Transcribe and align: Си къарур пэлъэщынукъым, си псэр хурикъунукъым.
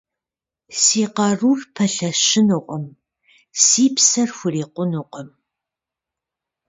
Си 0.81 1.01
къарур 1.15 1.59
пэлъэщынукъым, 1.75 2.85
си 3.63 3.85
псэр 3.95 4.29
хурикъунукъым. 4.37 5.29